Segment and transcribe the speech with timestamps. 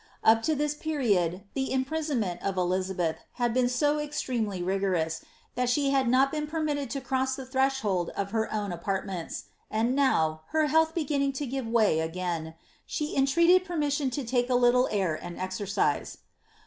[0.23, 5.69] Up to this period, the imprisonment of Elizabeth had been so ex tremely rigorous, that
[5.69, 10.41] she had not been permitted to cross the threshold of her own apartments, and now,
[10.53, 12.55] her health beginning to give Mray again,
[12.87, 16.17] she entreated permission to take a little air and exercise.